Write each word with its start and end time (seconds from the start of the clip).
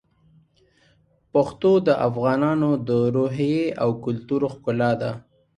پښتو 1.33 1.71
د 1.87 1.89
افغانانو 2.07 2.69
د 2.87 2.89
روحیې 3.15 3.63
او 3.83 3.89
کلتور 4.05 4.41
ښکلا 4.53 4.91
ده. 5.01 5.11